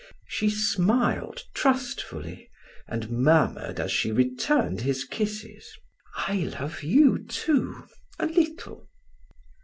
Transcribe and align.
She 0.25 0.49
smiled 0.49 1.43
trustfully 1.53 2.49
and 2.87 3.07
murmured 3.11 3.79
as 3.79 3.91
she 3.91 4.11
returned 4.11 4.81
his 4.81 5.03
kisses: 5.05 5.77
"I 6.15 6.37
love 6.59 6.81
you 6.81 7.23
too 7.27 7.85
a 8.17 8.25
little." 8.25 8.89